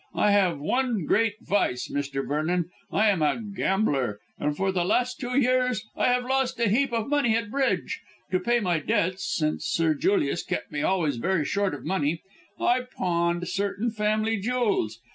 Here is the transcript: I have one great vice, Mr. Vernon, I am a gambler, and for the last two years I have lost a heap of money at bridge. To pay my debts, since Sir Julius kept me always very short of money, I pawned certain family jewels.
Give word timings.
I 0.15 0.31
have 0.31 0.59
one 0.59 1.05
great 1.05 1.35
vice, 1.43 1.91
Mr. 1.93 2.27
Vernon, 2.27 2.71
I 2.91 3.09
am 3.11 3.21
a 3.21 3.39
gambler, 3.39 4.19
and 4.39 4.57
for 4.57 4.71
the 4.71 4.83
last 4.83 5.19
two 5.19 5.37
years 5.39 5.85
I 5.95 6.05
have 6.07 6.23
lost 6.25 6.59
a 6.59 6.69
heap 6.69 6.91
of 6.91 7.07
money 7.07 7.35
at 7.35 7.51
bridge. 7.51 8.01
To 8.31 8.39
pay 8.39 8.59
my 8.61 8.79
debts, 8.79 9.31
since 9.31 9.67
Sir 9.67 9.93
Julius 9.93 10.41
kept 10.41 10.71
me 10.71 10.81
always 10.81 11.17
very 11.17 11.45
short 11.45 11.75
of 11.75 11.85
money, 11.85 12.23
I 12.59 12.79
pawned 12.97 13.47
certain 13.47 13.91
family 13.91 14.37
jewels. 14.37 14.97